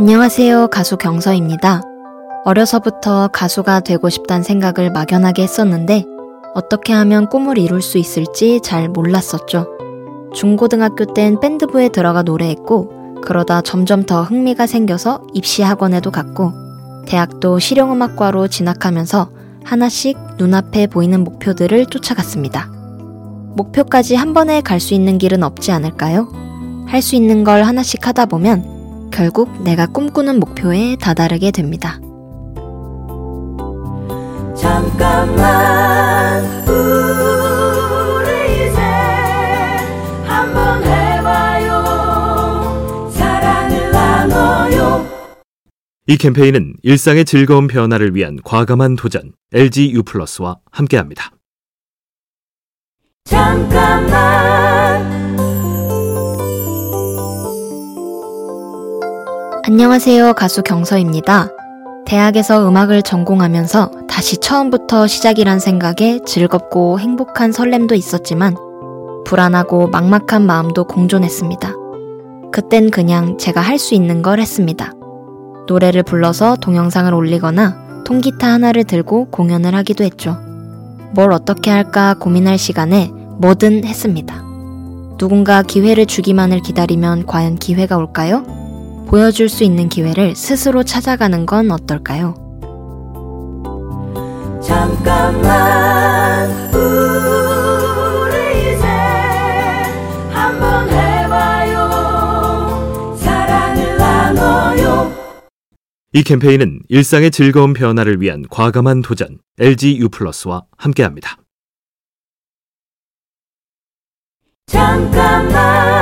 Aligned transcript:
안녕하세요. 0.00 0.68
가수 0.68 0.96
경서입니다. 0.96 1.82
어려서부터 2.46 3.28
가수가 3.28 3.80
되고 3.80 4.08
싶단 4.08 4.42
생각을 4.42 4.90
막연하게 4.90 5.42
했었는데 5.42 6.06
어떻게 6.54 6.94
하면 6.94 7.28
꿈을 7.28 7.58
이룰 7.58 7.82
수 7.82 7.98
있을지 7.98 8.60
잘 8.62 8.88
몰랐었죠. 8.88 9.66
중고등학교 10.32 11.04
땐 11.12 11.38
밴드부에 11.38 11.90
들어가 11.90 12.22
노래했고 12.22 13.20
그러다 13.20 13.60
점점 13.60 14.06
더 14.06 14.22
흥미가 14.22 14.66
생겨서 14.66 15.20
입시 15.34 15.60
학원에도 15.60 16.10
갔고 16.10 16.54
대학도 17.06 17.58
실용음악과로 17.58 18.48
진학하면서 18.48 19.28
하나씩 19.64 20.16
눈앞에 20.38 20.86
보이는 20.86 21.22
목표들을 21.22 21.84
쫓아갔습니다. 21.84 22.70
목표까지 23.54 24.14
한 24.14 24.32
번에 24.32 24.62
갈 24.62 24.80
수 24.80 24.94
있는 24.94 25.18
길은 25.18 25.42
없지 25.42 25.72
않을까요? 25.72 26.26
할 26.86 27.02
수 27.02 27.16
있는 27.16 27.44
걸 27.44 27.64
하나씩 27.64 28.06
하다 28.06 28.24
보면 28.24 28.79
결국 29.10 29.62
내가 29.62 29.86
꿈꾸는 29.86 30.40
목표에 30.40 30.96
다다르게 31.00 31.50
됩니다. 31.50 31.98
잠깐만 34.56 36.44
우리 36.68 38.30
이제 38.68 38.80
한번 40.26 40.82
해봐요 40.84 41.84
사랑을 43.10 43.90
나눠요 43.90 45.06
이 46.06 46.16
캠페인은 46.18 46.74
일상의 46.82 47.24
즐거운 47.24 47.66
변화를 47.68 48.14
위한 48.14 48.36
과감한 48.44 48.96
도전 48.96 49.32
LG 49.54 49.92
U 49.92 50.02
플러스와 50.02 50.58
함께합니다. 50.70 51.30
잠깐만 53.24 55.09
안녕하세요. 59.62 60.32
가수 60.34 60.62
경서입니다. 60.62 61.50
대학에서 62.06 62.66
음악을 62.66 63.02
전공하면서 63.02 63.90
다시 64.08 64.38
처음부터 64.38 65.06
시작이란 65.06 65.58
생각에 65.58 66.20
즐겁고 66.26 66.98
행복한 66.98 67.52
설렘도 67.52 67.94
있었지만 67.94 68.56
불안하고 69.26 69.88
막막한 69.88 70.46
마음도 70.46 70.84
공존했습니다. 70.84 71.74
그땐 72.52 72.90
그냥 72.90 73.36
제가 73.38 73.60
할 73.60 73.78
수 73.78 73.94
있는 73.94 74.22
걸 74.22 74.40
했습니다. 74.40 74.92
노래를 75.68 76.02
불러서 76.04 76.56
동영상을 76.56 77.12
올리거나 77.12 78.02
통기타 78.04 78.46
하나를 78.48 78.84
들고 78.84 79.26
공연을 79.26 79.74
하기도 79.74 80.04
했죠. 80.04 80.38
뭘 81.12 81.32
어떻게 81.32 81.70
할까 81.70 82.14
고민할 82.18 82.56
시간에 82.56 83.10
뭐든 83.38 83.84
했습니다. 83.84 84.42
누군가 85.18 85.62
기회를 85.62 86.06
주기만을 86.06 86.60
기다리면 86.62 87.26
과연 87.26 87.56
기회가 87.56 87.96
올까요? 87.98 88.42
보여줄 89.10 89.48
수 89.48 89.64
있는 89.64 89.88
기회를 89.88 90.36
스스로 90.36 90.84
찾아가는 90.84 91.44
건 91.44 91.72
어떨까요? 91.72 92.36
잠깐만 94.62 96.48
우리 96.72 98.60
이제 98.76 98.86
한번 100.30 100.88
해봐요 100.88 101.90
사랑을 103.16 103.96
나눠요 103.96 105.12
이 106.12 106.22
캠페인은 106.22 106.82
일상의 106.88 107.32
즐거운 107.32 107.72
변화를 107.72 108.20
위한 108.20 108.44
과감한 108.48 109.02
도전 109.02 109.38
LG 109.58 109.98
U 109.98 110.08
플러스와 110.08 110.62
함께합니다. 110.78 111.36
잠깐만 114.66 115.99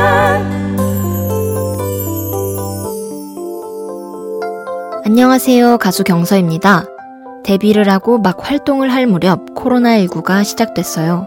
안녕하세요. 5.11 5.79
가수 5.79 6.05
경서입니다. 6.05 6.85
데뷔를 7.42 7.89
하고 7.89 8.19
막 8.19 8.46
활동을 8.46 8.92
할 8.92 9.07
무렵 9.07 9.55
코로나19가 9.55 10.45
시작됐어요. 10.45 11.27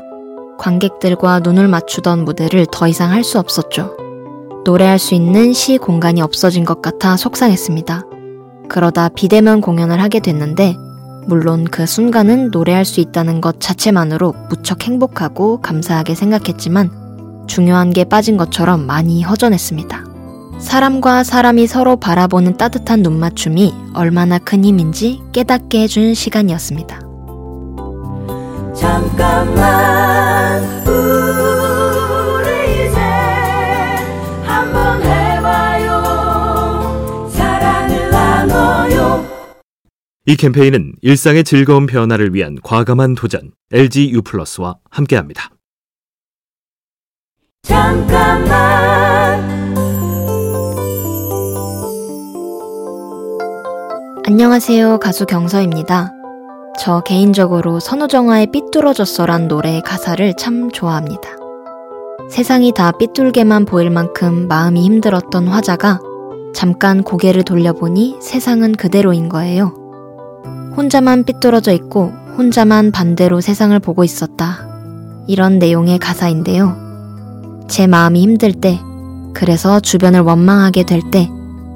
관객들과 0.60 1.40
눈을 1.40 1.68
맞추던 1.68 2.24
무대를 2.24 2.68
더 2.72 2.88
이상 2.88 3.10
할 3.10 3.24
수 3.24 3.40
없었죠. 3.40 3.98
노래할 4.66 5.00
수 5.00 5.16
있는 5.16 5.52
시 5.52 5.80
공간이 5.80 6.22
없어진 6.22 6.64
것 6.64 6.84
같아 6.84 7.18
속상했습니다. 7.18 8.04
그러다 8.70 9.10
비대면 9.10 9.62
공연을 9.62 10.00
하게 10.00 10.20
됐는데, 10.20 10.78
물론 11.26 11.64
그 11.64 11.88
순간은 11.88 12.52
노래할 12.52 12.86
수 12.86 13.00
있다는 13.00 13.42
것 13.42 13.60
자체만으로 13.60 14.36
무척 14.48 14.86
행복하고 14.86 15.60
감사하게 15.60 16.14
생각했지만, 16.14 17.48
중요한 17.48 17.90
게 17.90 18.04
빠진 18.04 18.38
것처럼 18.38 18.86
많이 18.86 19.24
허전했습니다. 19.24 20.11
사람과 20.62 21.24
사람이 21.24 21.68
서로 21.68 21.98
바라보는 21.98 22.58
따뜻한 22.58 23.02
눈맞춤이 23.02 23.74
얼마나 23.94 24.38
큰 24.38 24.64
힘인지 24.64 25.22
깨닫게 25.34 25.82
해준 25.82 26.14
시간이었습니다. 26.14 27.00
잠깐만 28.76 30.64
우리 30.88 32.88
이제 32.88 33.00
한번 34.44 35.02
해봐요 35.04 36.02
사랑을 37.30 38.10
나눠요 38.10 39.26
이 40.26 40.36
캠페인은 40.36 40.94
일상의 41.02 41.44
즐거운 41.44 41.86
변화를 41.86 42.34
위한 42.34 42.56
과감한 42.64 43.16
도전 43.16 43.52
LG 43.74 44.12
U 44.12 44.22
플러스와 44.22 44.78
함께합니다. 44.90 45.50
잠깐만 47.64 49.11
안녕하세요. 54.32 55.00
가수 55.00 55.26
경서입니다. 55.26 56.14
저 56.80 57.02
개인적으로 57.02 57.82
선우정아의 57.82 58.54
삐뚤어졌어란 58.54 59.50
노래의 59.50 59.82
가사를 59.82 60.36
참 60.38 60.72
좋아합니다. 60.72 61.22
세상이 62.30 62.72
다 62.72 62.94
삐뚤게만 62.94 63.66
보일 63.66 63.90
만큼 63.90 64.48
마음이 64.48 64.86
힘들었던 64.86 65.50
화자가 65.50 66.00
잠깐 66.56 67.04
고개를 67.04 67.44
돌려보니 67.44 68.20
세상은 68.22 68.72
그대로인 68.72 69.28
거예요. 69.28 69.74
혼자만 70.78 71.26
삐뚤어져 71.26 71.74
있고 71.74 72.14
혼자만 72.38 72.94
반대로 72.94 73.42
세상을 73.42 73.78
보고 73.80 74.06
있었다. 74.06 74.66
이런 75.28 75.60
내용의 75.60 76.00
가사인데요. 76.00 77.66
제 77.68 77.86
마음이 77.86 78.22
힘들 78.22 78.54
때, 78.54 78.80
그래서 79.34 79.82
주변을 79.82 80.22
원망하게 80.22 80.84
될 80.84 81.02
때 81.12 81.30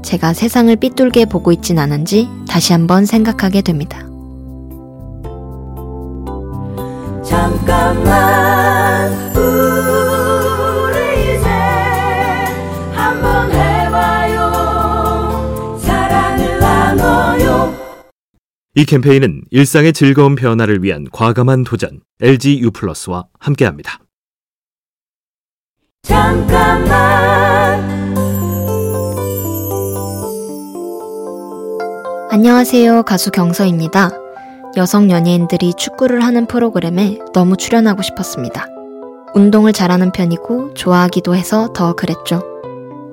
제가 0.05 0.33
세상을 0.33 0.73
삐뚤게 0.75 1.25
보고 1.25 1.51
있진 1.51 1.79
않은지 1.79 2.29
다시 2.55 2.71
한번 2.71 3.05
생각하게 3.05 3.61
됩니다. 3.61 3.99
잠깐만 7.21 9.11
우리 9.35 11.35
이제 11.35 11.49
한번 12.93 13.51
해봐요 13.51 14.39
사랑을 15.79 16.57
나눠요 16.57 17.75
이 18.75 18.85
캠페인은 18.85 19.41
일상의 19.51 19.91
즐거운 19.91 20.35
변화를 20.35 20.81
위한 20.81 21.07
과감한 21.11 21.65
도전 21.65 21.99
LG 22.21 22.61
U 22.61 22.71
플러스와 22.71 23.25
함께합니다. 23.37 23.99
잠깐만 26.03 27.54
안녕하세요. 32.35 33.03
가수 33.03 33.31
경서입니다. 33.31 34.11
여성 34.75 35.09
연예인들이 35.09 35.73
축구를 35.73 36.21
하는 36.21 36.47
프로그램에 36.47 37.17
너무 37.33 37.55
출연하고 37.55 38.01
싶었습니다. 38.01 38.67
운동을 39.33 39.71
잘하는 39.71 40.11
편이고 40.11 40.73
좋아하기도 40.73 41.33
해서 41.33 41.71
더 41.71 41.95
그랬죠. 41.95 42.43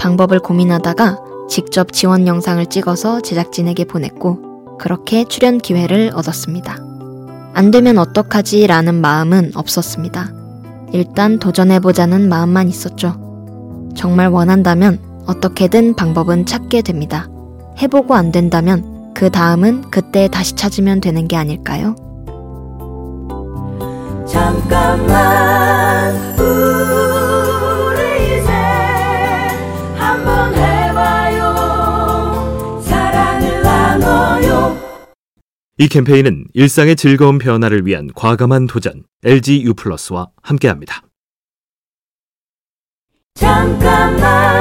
방법을 0.01 0.41
고민하다가 0.41 1.19
직접 1.49 1.93
지원 1.93 2.27
영상을 2.27 2.67
찍어서 2.67 3.21
제작진에게 3.21 3.85
보냈고 3.85 4.77
그렇게 4.81 5.23
출연 5.23 5.59
기회를 5.59 6.11
얻었습니다. 6.17 6.79
안 7.55 7.71
되면 7.71 7.99
어떡하지 7.99 8.67
라는 8.67 8.97
마음은 8.97 9.53
없었습니다. 9.55 10.33
일단 10.93 11.39
도전해보자는 11.39 12.29
마음만 12.29 12.69
있었죠. 12.69 13.93
정말 13.95 14.27
원한다면 14.31 14.99
어떻게든 15.27 15.95
방법은 15.95 16.45
찾게 16.45 16.83
됩니다. 16.83 17.29
해보고 17.81 18.17
안 18.17 18.33
된다면 18.33 18.93
그 19.23 19.31
다음은 19.31 19.89
그때 19.89 20.27
다시 20.27 20.57
찾으면 20.57 21.01
되는 21.01 21.29
게 21.29 21.37
아닐까요? 21.37 21.95
잠깐만 24.27 26.13
우리 26.41 28.41
이제 28.41 28.51
한번 29.95 30.53
해봐요 30.57 31.55
사랑을 32.83 33.63
나눠요 33.63 34.77
이 35.79 35.87
캠페인은 35.87 36.47
일상의 36.53 36.97
즐거운 36.97 37.39
변화를 37.39 37.87
위한 37.87 38.09
과감한 38.17 38.67
도전 38.67 39.05
LG 39.25 39.63
U 39.63 39.75
플러스와 39.75 40.31
함께합니다. 40.43 41.01
잠깐만 43.37 44.52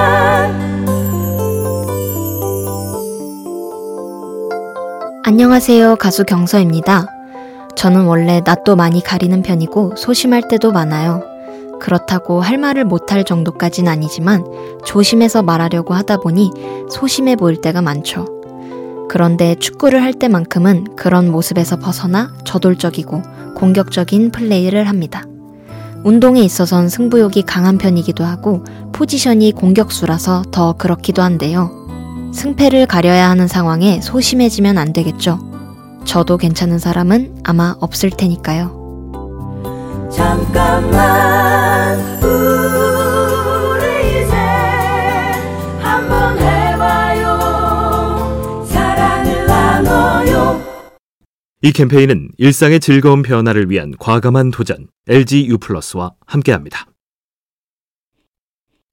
안녕하세요. 5.31 5.95
가수 5.95 6.25
경서입니다. 6.25 7.07
저는 7.77 8.03
원래 8.03 8.41
낯도 8.43 8.75
많이 8.75 9.01
가리는 9.01 9.41
편이고 9.41 9.95
소심할 9.95 10.49
때도 10.49 10.73
많아요. 10.73 11.23
그렇다고 11.79 12.41
할 12.41 12.57
말을 12.57 12.83
못할 12.83 13.23
정도까진 13.23 13.87
아니지만 13.87 14.43
조심해서 14.83 15.41
말하려고 15.41 15.93
하다 15.93 16.17
보니 16.17 16.51
소심해 16.89 17.37
보일 17.37 17.61
때가 17.61 17.81
많죠. 17.81 18.25
그런데 19.07 19.55
축구를 19.55 20.03
할 20.03 20.13
때만큼은 20.13 20.97
그런 20.97 21.31
모습에서 21.31 21.79
벗어나 21.79 22.33
저돌적이고 22.43 23.21
공격적인 23.55 24.31
플레이를 24.31 24.89
합니다. 24.89 25.23
운동에 26.03 26.41
있어선 26.41 26.89
승부욕이 26.89 27.43
강한 27.43 27.77
편이기도 27.77 28.25
하고 28.25 28.65
포지션이 28.91 29.53
공격수라서 29.53 30.43
더 30.51 30.73
그렇기도 30.73 31.21
한데요. 31.21 31.80
승패를 32.33 32.87
가려야 32.87 33.29
하는 33.29 33.47
상황에 33.47 34.01
소심해지면 34.01 34.77
안 34.77 34.91
되겠죠. 34.93 35.39
저도 36.05 36.37
괜찮은 36.37 36.79
사람은 36.79 37.41
아마 37.43 37.75
없을 37.79 38.09
테니까요. 38.09 38.79
잠깐만 40.11 41.97
우리 42.21 44.23
이제 44.23 44.35
한번 45.79 46.37
해봐요 46.37 47.37
사랑을 48.65 49.45
나눠요 49.45 50.61
이 51.61 51.71
캠페인은 51.71 52.29
일상의 52.37 52.81
즐거운 52.81 53.21
변화를 53.21 53.69
위한 53.69 53.93
과감한 53.99 54.51
도전 54.51 54.87
LG 55.07 55.47
U 55.47 55.57
플러스와 55.59 56.11
함께합니다. 56.25 56.87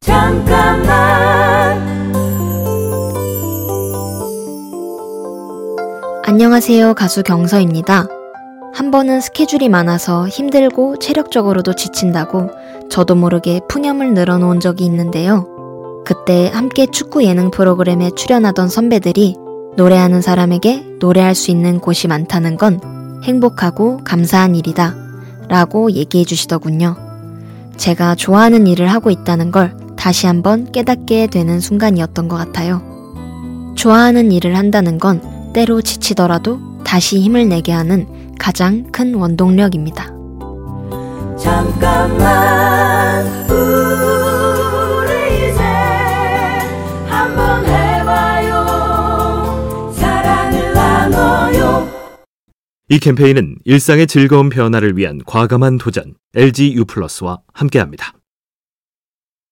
잠깐만 0.01 1.68
안녕하세요. 6.29 6.93
가수 6.93 7.23
경서입니다. 7.23 8.07
한 8.75 8.91
번은 8.91 9.23
스케줄이 9.23 9.71
많아서 9.71 10.29
힘들고 10.29 10.99
체력적으로도 10.99 11.73
지친다고 11.73 12.51
저도 12.91 13.15
모르게 13.15 13.63
푸념을 13.67 14.13
늘어놓은 14.13 14.61
적이 14.61 14.85
있는데요. 14.85 15.47
그때 16.05 16.51
함께 16.53 16.85
축구 16.93 17.25
예능 17.25 17.51
프로그램에 17.51 18.11
출연하던 18.11 18.69
선배들이 18.69 19.37
노래하는 19.79 20.21
사람에게 20.21 20.99
노래할 21.01 21.35
수 21.35 21.51
있는 21.51 21.81
곳이 21.81 22.09
많다는 22.09 22.59
건 22.59 22.79
행복하고 23.25 24.05
감사한 24.05 24.55
일이다. 24.55 24.95
라고 25.49 25.91
얘기해 25.91 26.27
주시더군요. 26.27 26.95
제가 27.79 28.17
좋아하는 28.17 28.67
일을 28.67 28.89
하고 28.89 29.11
있다는 29.11 29.51
걸 29.51 29.75
다시 29.97 30.27
한번 30.27 30.71
깨닫게 30.73 31.29
되는 31.29 31.59
순간이었던 31.59 32.29
것 32.29 32.37
같아요. 32.37 32.83
좋아하는 33.77 34.31
일을 34.31 34.59
한다는 34.59 34.99
건 34.99 35.38
때로 35.59 35.83
지치더라도 35.83 36.61
다시 36.85 37.19
힘을 37.19 37.49
내게 37.49 37.73
하는 37.73 38.07
가장 38.39 38.93
큰 38.93 39.13
원동력입니다. 39.17 40.05
잠깐만 41.37 43.27
우리 43.51 43.91
이제 45.51 45.61
한번 47.09 47.67
해봐요 47.67 48.53
사랑을 49.97 50.73
나눠요 50.73 51.89
이 52.89 53.01
캠페인은 53.01 53.57
일상의 53.65 54.07
즐거운 54.07 54.51
변화를 54.51 54.97
위한 54.97 55.21
과감한 55.27 55.79
도전 55.79 56.15
LG 56.37 56.75
U 56.75 56.85
플러스와 56.85 57.41
함께합니다. 57.53 58.13